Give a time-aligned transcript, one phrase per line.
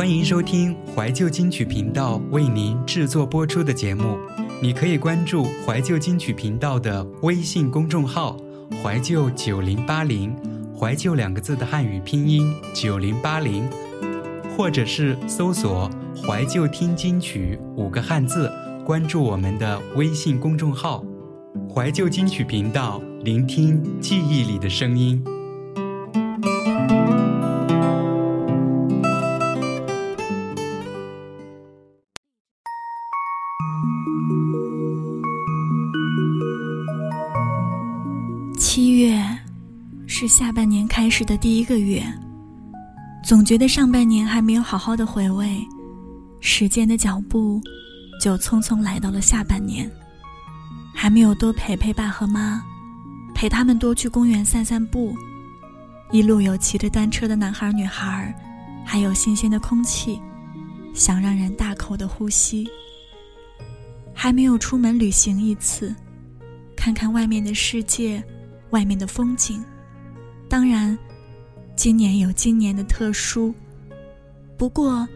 [0.00, 4.16] 欢迎收听怀旧金曲频道为您制作播出的节目。
[4.62, 8.34] 你可以关注怀旧金曲频道的微信公众号
[8.82, 10.34] “怀旧九零八零”，
[10.74, 13.68] 怀旧两个字的汉语拼音九零八零，
[14.56, 15.90] 或者是搜索
[16.26, 18.50] “怀旧听金曲”五个汉字，
[18.86, 21.04] 关注我们的微信公众号
[21.70, 25.22] “怀旧金曲频道”，聆听记忆里的声音。
[40.30, 42.00] 下半年开始的第一个月，
[43.24, 45.60] 总觉得上半年还没有好好的回味，
[46.40, 47.60] 时间的脚步
[48.22, 49.90] 就匆匆来到了下半年，
[50.94, 52.62] 还没有多陪陪爸和妈，
[53.34, 55.12] 陪他们多去公园散散步，
[56.12, 58.32] 一路有骑着单车的男孩女孩，
[58.86, 60.22] 还有新鲜的空气，
[60.94, 62.70] 想让人大口的呼吸，
[64.14, 65.92] 还没有出门旅行一次，
[66.76, 68.22] 看看外面的世界。
[68.70, 69.60] 外面的风景，
[70.50, 70.98] 当然，
[71.76, 73.54] 今年有今年的特殊。
[74.58, 75.06] 不过，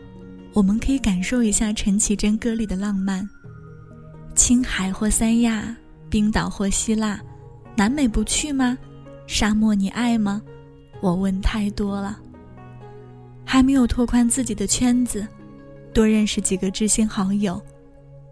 [0.52, 3.28] 我们可以感受一下陈绮贞歌里的浪漫。
[4.36, 5.76] 青海或三亚，
[6.08, 7.20] 冰岛或希腊，
[7.74, 8.78] 南美不去吗？
[9.26, 10.40] 沙漠你爱吗？
[11.00, 12.16] 我问太多了。
[13.44, 15.26] 还没有拓宽自己的圈子，
[15.92, 17.60] 多认识几个知心好友，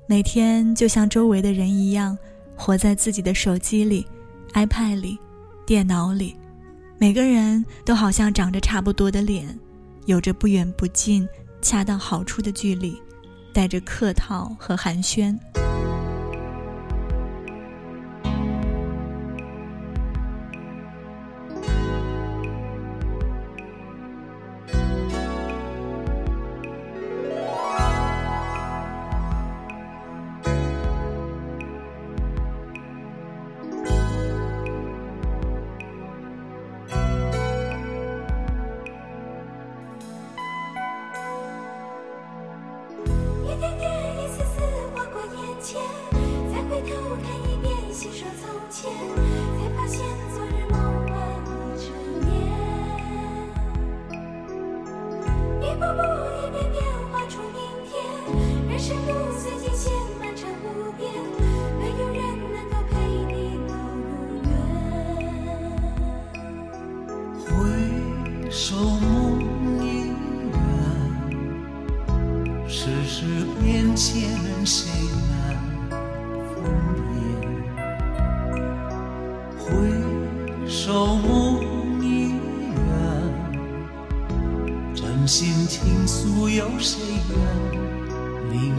[0.07, 2.17] 每天就像周围的人一样，
[2.57, 4.07] 活在自己的手机里。
[4.55, 5.19] iPad 里，
[5.67, 6.37] 电脑里，
[7.03, 9.59] 每个人都好像长着差不多的脸，
[10.07, 11.29] 有着不远不近、
[11.61, 12.97] 恰到好处的距离，
[13.53, 15.37] 带着客套和寒暄。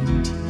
[0.05, 0.42] 聆听？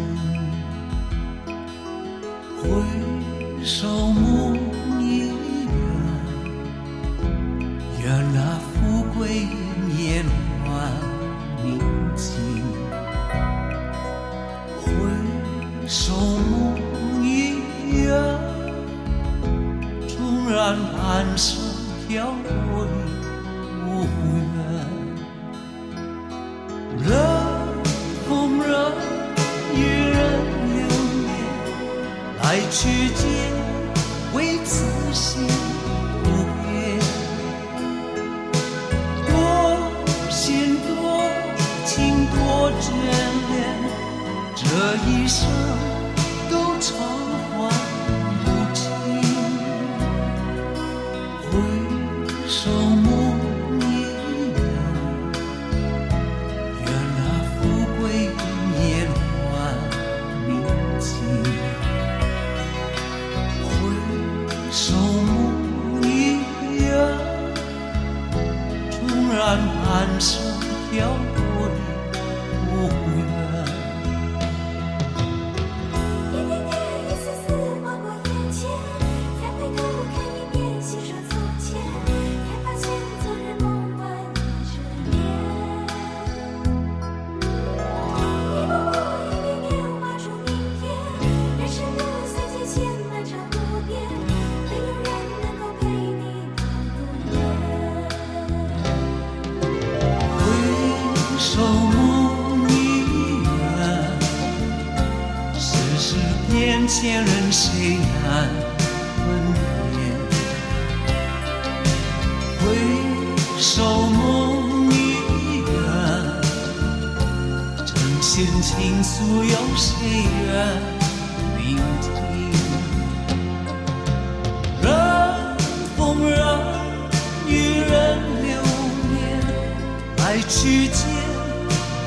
[130.33, 130.97] 来去间，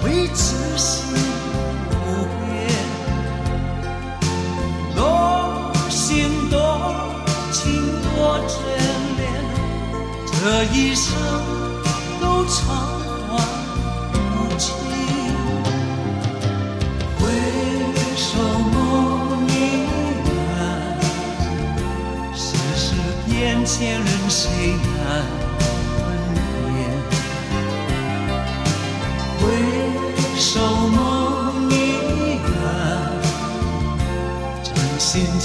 [0.03, 1.15] 未知心
[1.89, 1.95] 不
[2.43, 2.67] 变。
[4.97, 6.59] 多心多
[7.53, 7.63] 情
[8.03, 8.53] 多眷
[9.17, 9.23] 恋，
[10.27, 10.35] 这
[10.75, 11.15] 一生
[12.21, 12.57] 都长
[13.29, 13.31] 短
[14.11, 14.27] 无
[14.59, 14.75] 情。
[17.21, 17.23] 回
[18.17, 18.27] 首
[18.73, 19.51] 梦已
[20.27, 20.35] 远，
[22.35, 22.43] 世
[22.75, 22.85] 事
[23.25, 24.75] 变迁，人谁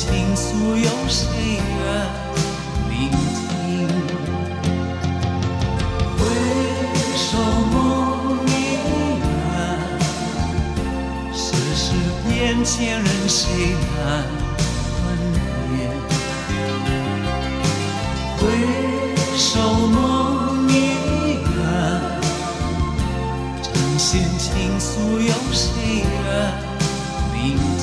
[0.02, 1.28] 倾诉，有谁
[1.62, 1.62] 愿
[2.90, 3.88] 聆听？
[6.18, 6.20] 回
[7.16, 7.38] 首
[7.72, 7.76] 梦
[8.48, 8.50] 已
[9.22, 9.24] 远。
[11.32, 11.44] 世
[11.76, 11.94] 事
[12.28, 12.30] 变
[12.66, 13.46] 迁，人谁
[13.96, 14.02] 难
[14.98, 15.06] 分
[15.70, 15.80] 辨？
[18.40, 18.42] 回
[19.38, 19.50] 首
[19.88, 20.74] 梦已
[21.46, 21.54] 远，
[23.62, 24.10] 真心
[24.40, 24.50] 倾
[24.80, 25.70] 诉，有谁
[26.02, 26.10] 愿
[27.36, 27.40] 聆
[27.78, 27.81] 听？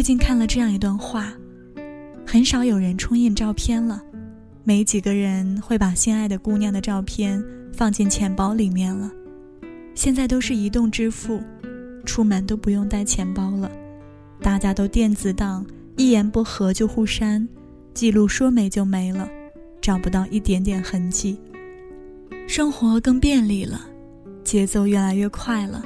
[0.00, 1.30] 最近看了这样一段话：
[2.26, 4.02] 很少有人冲印照片了，
[4.64, 7.44] 没几个人会把心爱的姑娘的照片
[7.74, 9.12] 放进钱包里面了。
[9.94, 11.42] 现在都是移动支付，
[12.06, 13.70] 出门都不用带钱包了，
[14.40, 15.66] 大家都电子档，
[15.98, 17.46] 一言不合就互删，
[17.92, 19.28] 记录说没就没了，
[19.82, 21.38] 找不到一点点痕迹。
[22.48, 23.82] 生活更便利了，
[24.44, 25.84] 节奏越来越快了，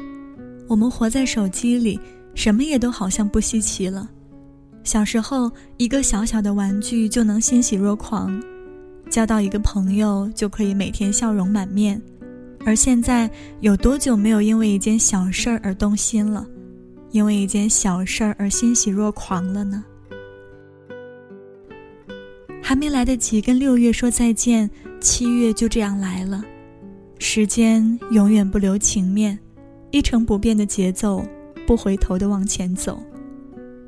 [0.68, 1.98] 我们活在手机里。
[2.34, 4.08] 什么也都好像不稀奇了。
[4.82, 8.42] 小时候，一个小小的玩具就能欣喜若狂，
[9.08, 12.00] 交到一个朋友就可以每天笑容满面。
[12.66, 16.46] 而现在，有多久没有因为一件小事儿而动心了？
[17.10, 19.84] 因为一件小事儿而欣喜若狂了呢？
[22.62, 24.68] 还没来得及跟六月说再见，
[25.00, 26.42] 七月就这样来了。
[27.18, 29.38] 时间永远不留情面，
[29.90, 31.24] 一成不变的节奏。
[31.66, 33.02] 不回头的往前走，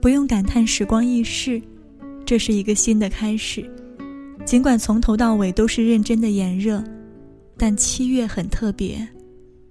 [0.00, 1.60] 不用感叹时光易逝，
[2.24, 3.64] 这是一个新的开始。
[4.44, 6.82] 尽管从头到尾都是认真的炎热，
[7.56, 9.06] 但七月很特别，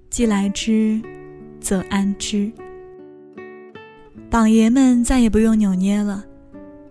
[0.10, 1.02] 既来之，
[1.60, 2.52] 则安之。
[4.30, 6.25] 榜爷们再也不用扭捏了，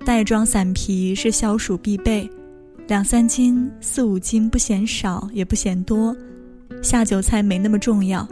[0.05, 2.29] 袋装散皮是消暑必备，
[2.87, 6.17] 两三斤、四五斤不嫌少也不嫌多，
[6.83, 8.27] 下酒菜没那么重要。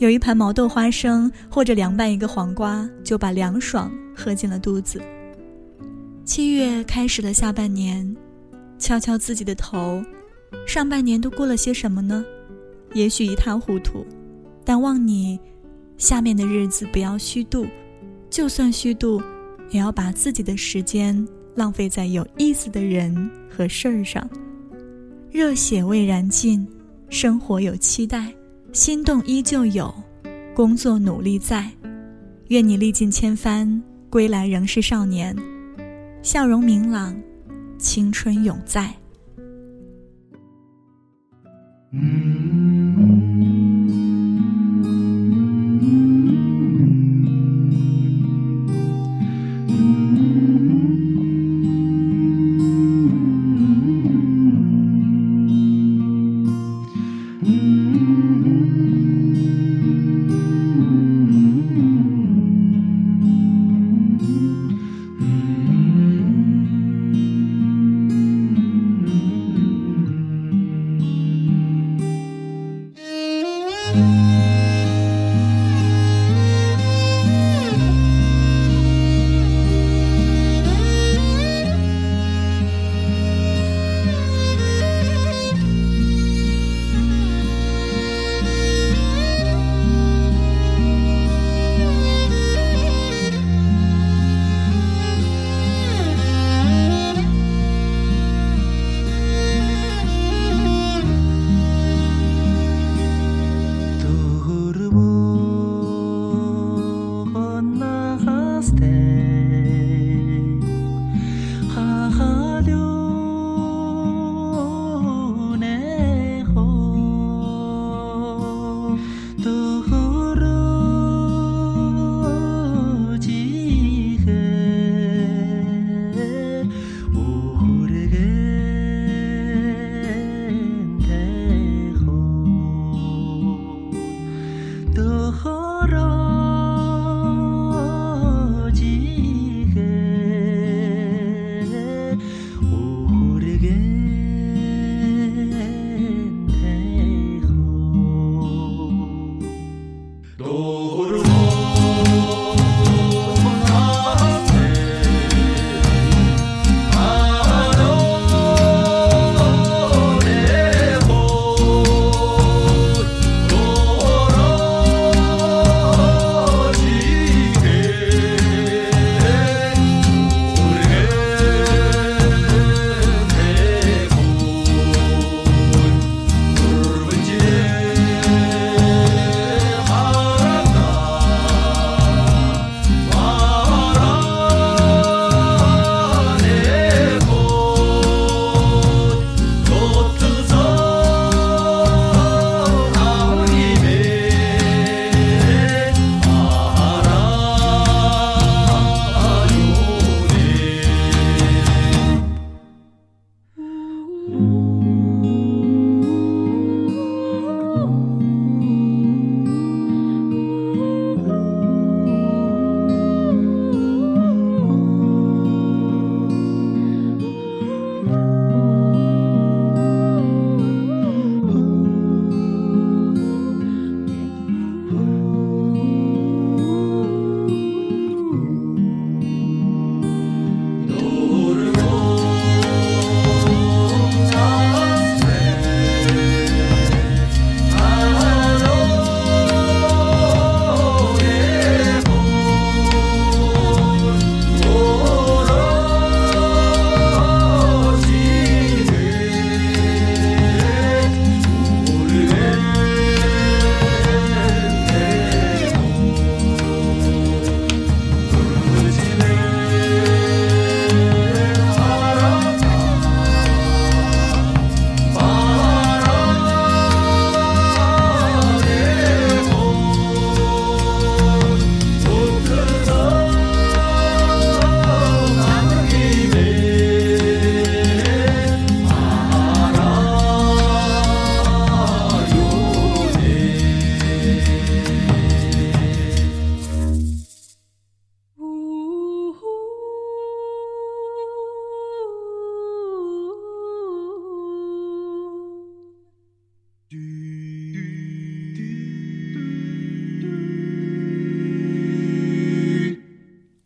[0.00, 4.98] 有一盘毛豆花生，或者凉拌一个黄瓜，就把凉爽喝进了肚子。
[6.24, 8.16] 七月开始了下半年，
[8.78, 10.02] 敲敲自己的头，
[10.66, 12.24] 上半年都过了些什么呢？
[12.94, 14.06] 也许一塌糊涂，
[14.64, 15.38] 但望你
[15.98, 17.66] 下面的日子不要虚度，
[18.30, 19.22] 就算虚度，
[19.68, 24.26] 也要把自己的时间浪费在有意思的人和事儿上。
[25.30, 26.66] 热血未燃尽，
[27.10, 28.32] 生活有期待。
[28.72, 29.92] 心动依旧有，
[30.54, 31.68] 工作努力在，
[32.48, 35.36] 愿你历尽千帆，归来仍是少年，
[36.22, 37.20] 笑容明朗，
[37.78, 38.94] 青春永在。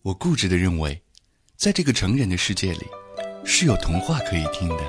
[0.04, 1.00] 我固执的认为，
[1.56, 2.86] 在这个成人的世界里，
[3.42, 4.84] 是有童话可以听的。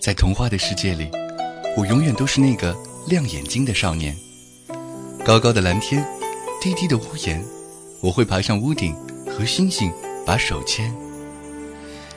[0.00, 1.10] 在童话的世界里，
[1.76, 2.72] 我永远都是那个
[3.08, 4.16] 亮眼睛的少年。
[5.24, 6.06] 高高的蓝天，
[6.60, 7.44] 低低的屋檐，
[8.00, 8.94] 我会爬上屋顶
[9.26, 9.92] 和星星
[10.24, 10.94] 把手牵。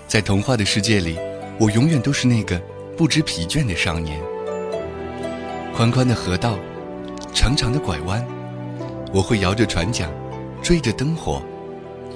[0.07, 1.17] 在童话的世界里，
[1.59, 2.59] 我永远都是那个
[2.95, 4.21] 不知疲倦的少年。
[5.75, 6.59] 宽宽的河道，
[7.33, 8.23] 长长的拐弯，
[9.11, 10.07] 我会摇着船桨，
[10.65, 11.39] 追着灯火，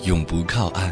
[0.05, 0.91] 永不靠岸。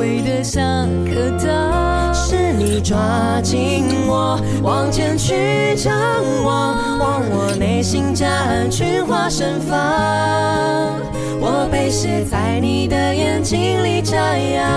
[0.00, 5.92] 被你调味的像可糖，是你抓紧我往前去张
[6.42, 9.76] 望，望我内心夹岸群花盛放，
[11.40, 14.70] 我被写在你的眼睛里眨样。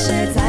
[0.00, 0.39] 谁在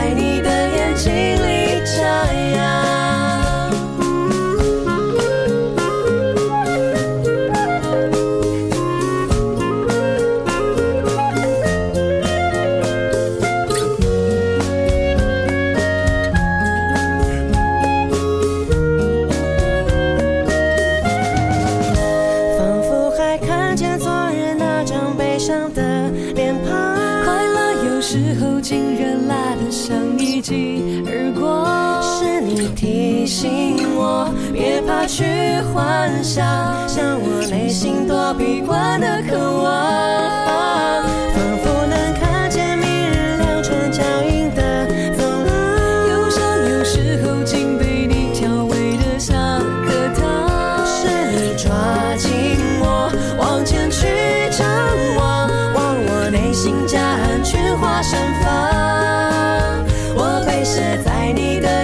[61.33, 61.80] 你的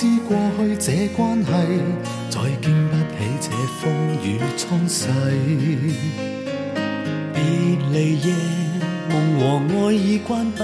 [0.00, 1.50] 知过去这关系，
[2.30, 3.90] 再经不起这风
[4.22, 5.08] 雨冲洗。
[7.34, 7.42] 别
[7.90, 8.32] 离夜，
[9.10, 9.42] 梦和
[9.88, 10.62] 爱已关闭，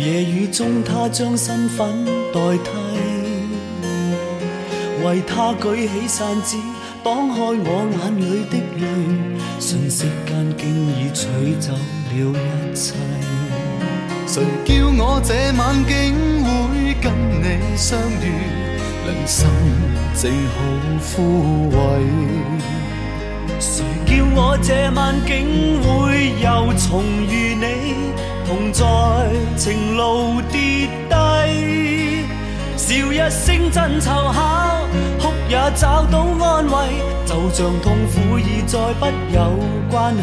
[0.00, 2.70] 夜雨中他将身份代替，
[5.04, 6.56] 为他举起扇子，
[7.02, 8.84] 挡开我眼里的泪，
[9.58, 11.26] 瞬息间竟已取
[11.58, 12.94] 走了一切。
[14.26, 18.32] 谁叫我这晚竟会跟你相遇？
[19.04, 19.46] 良心
[20.14, 20.56] 正好
[21.14, 21.76] 枯萎。
[23.60, 27.64] 谁叫我这晚竟会又重遇你，
[28.46, 28.82] 同在
[29.56, 31.14] 情路跌低，
[32.76, 34.80] 笑一声真凑巧，
[35.20, 36.74] 哭也找到安慰，
[37.26, 39.58] 就像痛苦已再不有
[39.90, 40.22] 关系。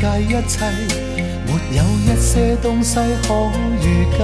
[0.00, 0.64] 界一切，
[1.46, 3.28] 没有一些东西可
[3.82, 3.84] 预
[4.16, 4.18] 计。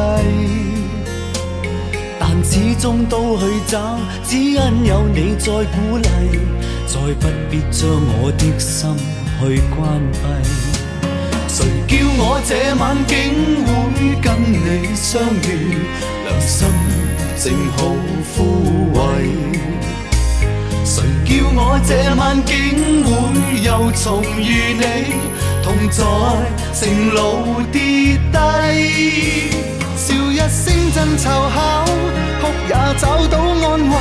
[2.19, 6.09] 但始终都去找，只因有你在鼓励，
[6.87, 8.97] 再不必将我的心
[9.39, 10.17] 去关闭。
[11.47, 13.15] 谁叫我这晚竟
[13.67, 13.69] 会
[14.23, 15.47] 跟你相遇？
[16.25, 16.67] 良心
[17.37, 17.77] 正好
[18.35, 18.37] 枯
[18.95, 18.99] 萎。
[20.87, 22.55] 谁叫我这晚竟
[23.05, 23.11] 会
[23.63, 25.36] 又重遇你？
[25.67, 26.05] 同在
[26.73, 27.81] 成路跌
[28.31, 28.39] 低，
[29.97, 31.85] 笑一声真凑巧，
[32.41, 33.93] 哭也找到安慰，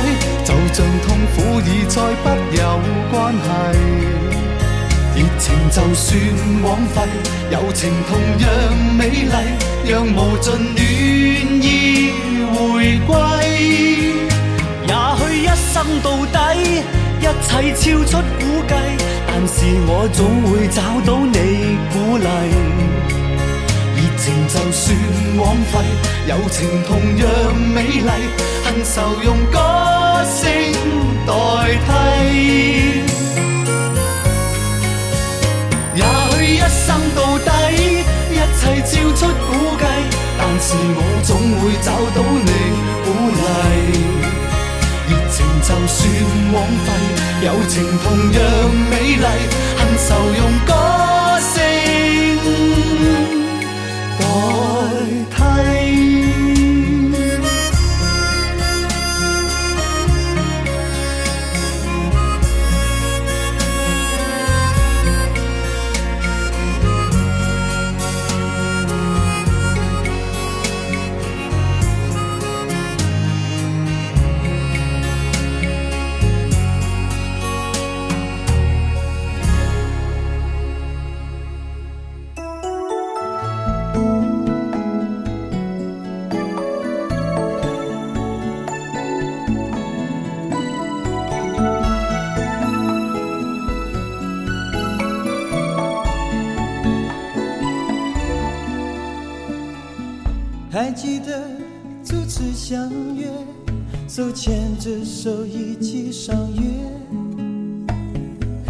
[0.44, 2.62] 就像痛苦已再不有
[3.10, 3.48] 关系。
[5.16, 6.16] 热情就算
[6.62, 7.02] 枉费，
[7.50, 8.48] 友情同样
[8.96, 9.34] 美丽，
[9.90, 10.78] 让无尽暖
[11.64, 12.12] 意
[12.54, 13.10] 回归。
[14.86, 16.36] 也许一生到底，
[17.20, 18.74] 一切超出估计，
[19.26, 21.36] 但是我总会找到你
[21.92, 22.26] 鼓励。
[23.96, 24.84] 热情就算
[25.38, 25.72] 枉费，
[26.26, 27.24] 友情同样
[27.74, 28.10] 美丽，
[28.64, 29.56] 恨愁用歌
[30.26, 30.42] 声
[31.26, 31.30] 代
[31.86, 31.88] 替。
[35.94, 37.46] 也许一生到底，
[38.30, 39.84] 一切超出估计，
[40.38, 41.28] 但是我总
[41.60, 42.50] 会找到你
[43.04, 44.35] 鼓励。
[47.68, 48.42] 情同样
[48.90, 49.26] 美丽，
[49.76, 50.75] 恨愁用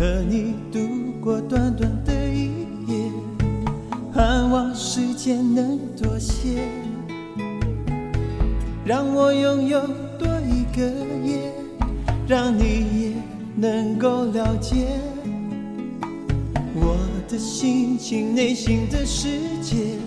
[0.07, 0.79] 和你度
[1.21, 2.45] 过短短的一
[2.87, 3.11] 夜，
[4.14, 6.61] 盼望时间能多些，
[8.85, 9.81] 让我拥有
[10.16, 10.87] 多一个
[11.25, 11.53] 夜，
[12.29, 13.12] 让你也
[13.57, 14.87] 能够了解
[16.73, 16.97] 我
[17.29, 19.99] 的心情、内心的世界。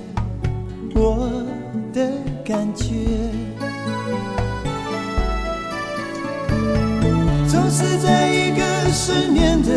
[0.95, 1.43] 我
[1.91, 2.09] 的
[2.45, 2.85] 感觉，
[9.09, 9.71] 失眠的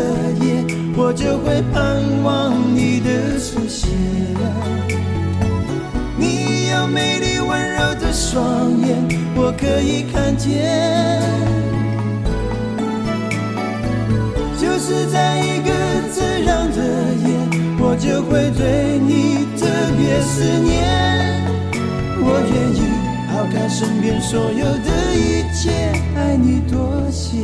[0.45, 0.63] 夜，
[0.95, 3.89] 我就会盼望你的出现。
[6.15, 8.95] 你有美丽温柔的双眼，
[9.35, 11.19] 我可以看见。
[14.61, 15.71] 就是在一个
[16.13, 16.77] 这样的
[17.25, 17.27] 夜，
[17.79, 19.65] 我就会对你特
[19.97, 20.71] 别思念。
[22.21, 22.81] 我愿意
[23.31, 27.39] 抛开身边所有的一切，爱你多些。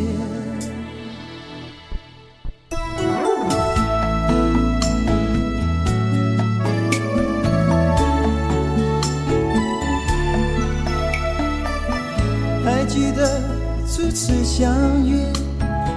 [12.99, 13.41] 记得
[13.87, 14.75] 初次相
[15.07, 15.15] 约，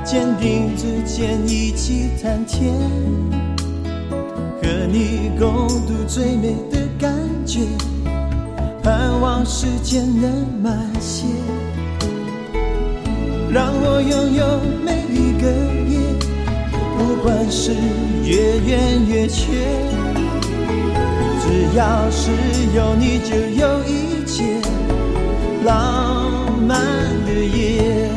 [0.04, 2.72] 肩并着肩一起谈天，
[4.62, 7.12] 和你共度最美的感
[7.44, 7.58] 觉。
[8.84, 11.24] 盼望时间能慢些，
[13.50, 15.50] 让我拥有每一个
[15.90, 15.98] 夜，
[16.96, 17.72] 不管是
[18.24, 19.50] 越圆越缺，
[21.40, 22.30] 只要是
[22.76, 24.60] 有你就有一切
[25.64, 26.80] 浪漫
[27.24, 28.08] 的夜。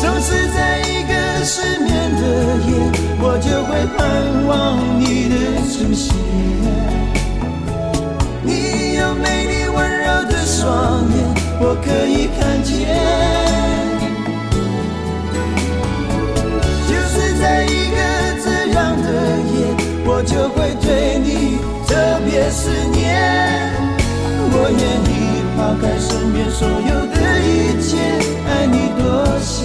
[0.00, 1.12] 总是在一个
[1.44, 2.22] 失眠的
[2.66, 2.68] 夜，
[3.20, 3.98] 我就会盼
[4.46, 4.50] 望
[4.98, 5.34] 你的
[5.68, 6.14] 出现。
[8.42, 11.14] 你有美丽温柔的双眼，
[11.60, 12.70] 我可以看见。
[16.88, 17.96] 就是在一个
[18.42, 19.06] 这样的
[19.52, 19.54] 夜，
[20.06, 21.90] 我就会对你特
[22.24, 23.79] 别思念。
[24.62, 24.76] 我愿
[25.08, 25.10] 意
[25.56, 27.96] 抛开身边所有的一切，
[28.46, 29.02] 爱你多
[29.40, 29.56] 些。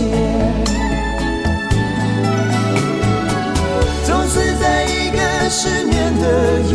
[4.05, 6.23] 总是在一个失眠的
[6.71, 6.73] 夜，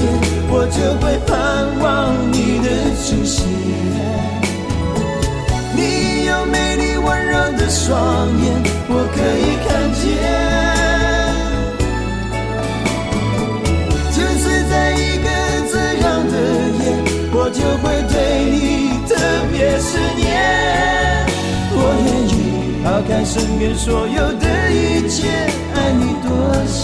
[0.51, 1.33] 我就会盼
[1.81, 2.69] 望你的
[3.01, 3.49] 出现。
[5.75, 8.45] 你有美丽温柔的双眼，
[8.87, 10.05] 我可以看见。
[14.13, 15.27] 就是在一个
[15.73, 16.35] 这样的
[16.85, 16.85] 夜，
[17.33, 18.00] 我就会
[19.81, 20.29] 思念。
[21.73, 22.31] 我愿意
[22.85, 25.27] 抛开身边所有的一切，
[25.75, 26.29] 爱你多
[26.67, 26.79] 些。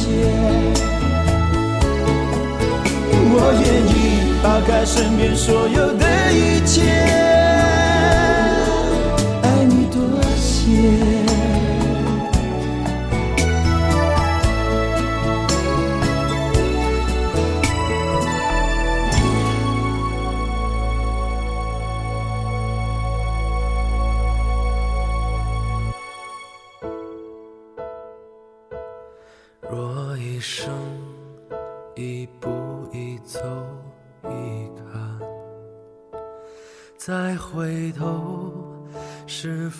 [3.39, 3.97] 我愿意
[4.43, 6.83] 抛开身边所有的一切，
[9.43, 10.01] 爱你多
[10.37, 11.16] 些。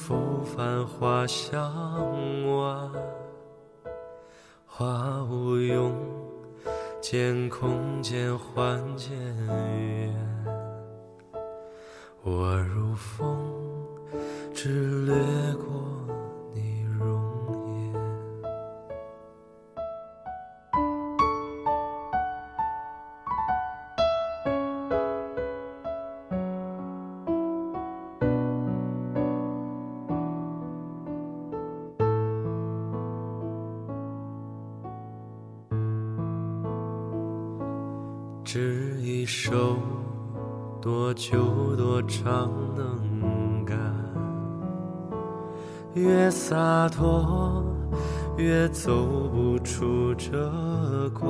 [0.07, 1.61] 拂繁花向
[2.47, 2.93] 晚？
[4.65, 5.93] 花无用，
[7.01, 10.15] 见空间换渐远，
[12.23, 13.53] 我如风，
[14.55, 15.13] 只掠
[15.55, 15.96] 过。
[38.49, 38.61] 这
[39.01, 39.77] 一首
[40.81, 43.77] 多久多长能干？
[45.95, 47.65] 越洒脱
[48.37, 49.05] 越走
[49.35, 50.31] 不出这
[51.11, 51.29] 关，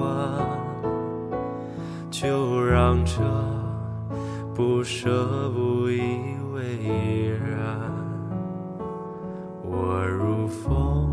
[2.10, 3.22] 就让这
[4.54, 6.00] 不舍不以
[6.52, 7.80] 为然。
[9.64, 11.10] 我如风，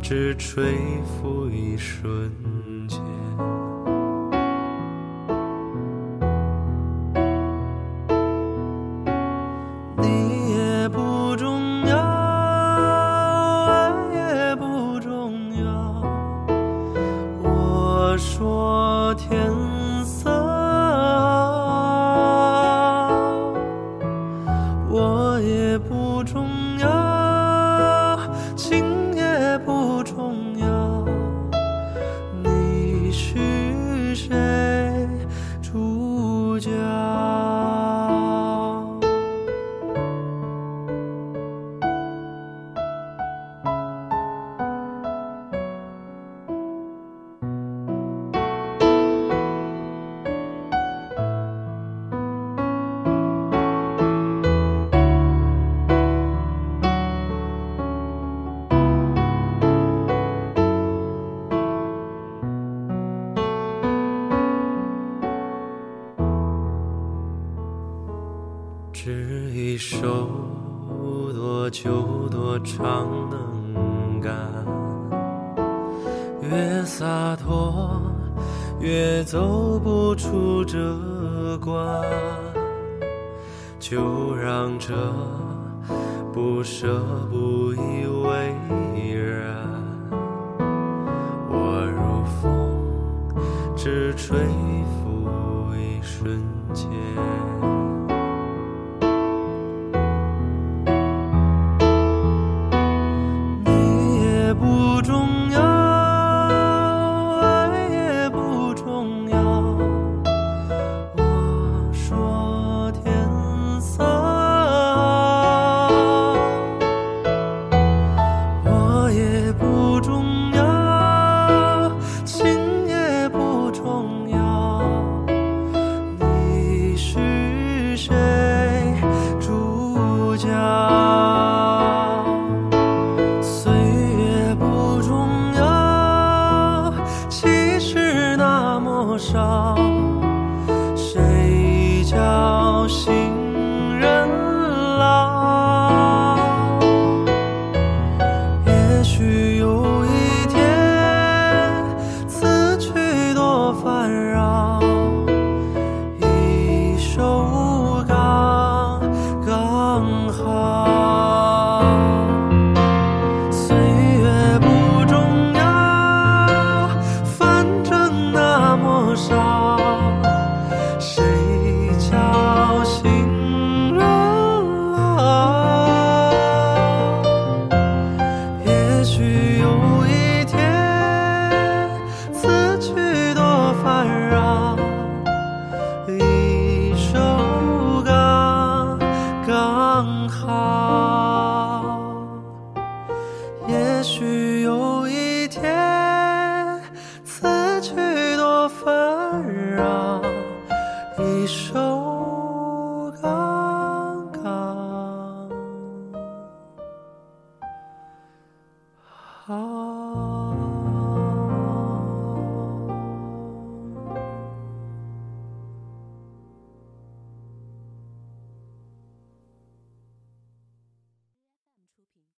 [0.00, 2.30] 只吹拂一瞬
[2.86, 3.17] 间。